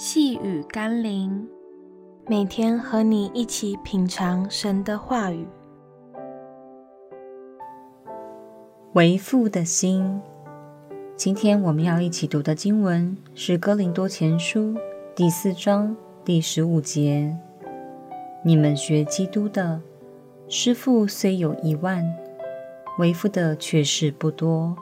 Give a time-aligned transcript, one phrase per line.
[0.00, 1.48] 细雨甘霖，
[2.28, 5.44] 每天和你一起品尝神的话语。
[8.92, 10.20] 为父的心，
[11.16, 14.74] 今天我们要一起读的经文是《哥林多前书》
[15.16, 17.36] 第四章第十五节
[18.46, 19.80] ：“你们学基督的，
[20.48, 22.08] 师傅虽有一万，
[23.00, 24.76] 为父的却是不多，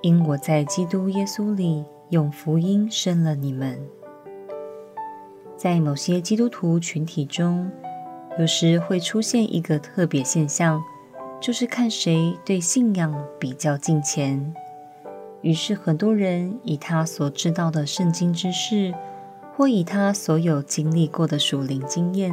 [0.00, 3.78] 因我在基督耶稣里用福音生了你们。”
[5.58, 7.68] 在某些基督徒群体中，
[8.38, 10.80] 有时会出现一个特别现象，
[11.40, 14.54] 就是看谁对信仰比较敬虔。
[15.42, 18.94] 于是，很多人以他所知道的圣经知识，
[19.56, 22.32] 或以他所有经历过的属灵经验，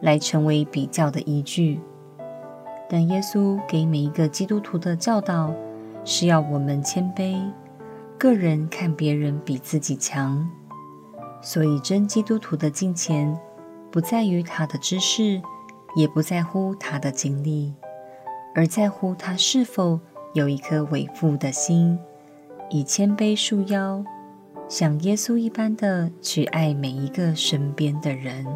[0.00, 1.80] 来成为比较的依据。
[2.88, 5.52] 但耶稣给每一个基督徒的教导，
[6.04, 7.36] 是要我们谦卑，
[8.16, 10.48] 个人看别人比自己强。
[11.44, 13.38] 所以，真基督徒的敬虔，
[13.90, 15.42] 不在于他的知识，
[15.94, 17.74] 也不在乎他的经历，
[18.54, 20.00] 而在乎他是否
[20.32, 21.98] 有一颗为父的心，
[22.70, 24.02] 以谦卑束腰，
[24.70, 28.46] 像耶稣一般的去爱每一个身边的人。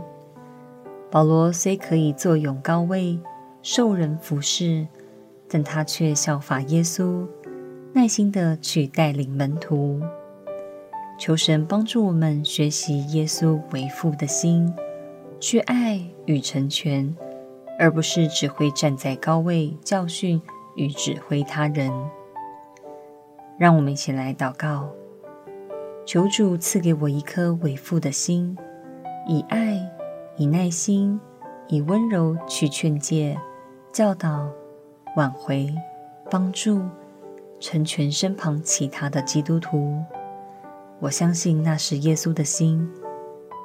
[1.11, 3.20] 保罗虽可以坐拥高位，
[3.62, 4.89] 受人服侍，
[5.47, 7.27] 但他却效法耶稣，
[7.92, 10.00] 耐心地去带领门徒。
[11.19, 14.72] 求神帮助我们学习耶稣为父的心，
[15.41, 17.12] 去爱与成全，
[17.77, 20.41] 而不是只会站在高位教训
[20.77, 21.92] 与指挥他人。
[23.58, 24.88] 让我们一起来祷告：
[26.06, 28.56] 求主赐给我一颗为父的心，
[29.27, 29.77] 以爱、
[30.36, 31.20] 以耐心、
[31.66, 33.36] 以温柔去劝诫、
[33.92, 34.48] 教导、
[35.16, 35.75] 挽回、
[36.30, 36.80] 帮助、
[37.58, 40.00] 成全身旁其他的基督徒。
[41.00, 42.91] 我相信那是耶稣的心，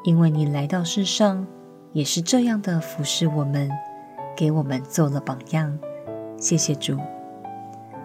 [0.03, 1.47] 因为你来到世上
[1.91, 3.69] 也是这样的服侍我们，
[4.35, 5.77] 给我们做了榜样。
[6.37, 6.97] 谢谢主，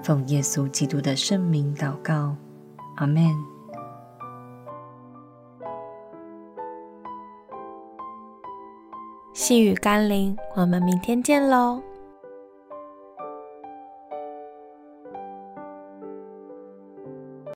[0.02, 2.36] 奉耶稣基督的圣名祷告，
[2.96, 3.28] 阿门。
[9.34, 11.82] 细雨甘霖，我们明天见喽。